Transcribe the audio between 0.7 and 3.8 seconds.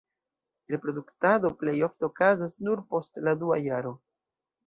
Reproduktado plej ofte okazas nur post la dua